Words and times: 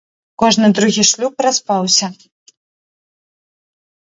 Кожны 0.43 0.67
другі 0.77 1.03
шлюб 1.11 1.35
распаўся. 1.47 2.07